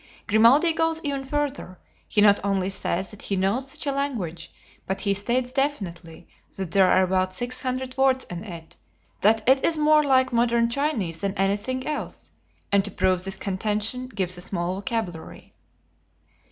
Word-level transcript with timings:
Grimaldi 0.25 0.73
goes 0.73 0.99
even 1.03 1.23
further: 1.23 1.77
he 2.07 2.21
not 2.21 2.39
only 2.43 2.71
says 2.71 3.11
that 3.11 3.21
he 3.21 3.35
knows 3.35 3.69
such 3.69 3.85
a 3.85 3.91
language, 3.91 4.51
but 4.87 5.01
he 5.01 5.13
states 5.13 5.51
definitely 5.51 6.27
that 6.57 6.71
there 6.71 6.89
are 6.91 7.03
about 7.03 7.35
six 7.35 7.61
hundred 7.61 7.95
words 7.99 8.25
in 8.27 8.43
it, 8.43 8.77
that 9.21 9.47
it 9.47 9.63
is 9.63 9.77
more 9.77 10.03
like 10.03 10.33
modern 10.33 10.71
Chinese 10.71 11.21
than 11.21 11.35
anything 11.35 11.85
else, 11.85 12.31
and 12.71 12.83
to 12.83 12.89
prove 12.89 13.23
this 13.23 13.37
contention, 13.37 14.07
gives 14.07 14.35
a 14.39 14.41
small 14.41 14.73
vocabulary. 14.73 15.53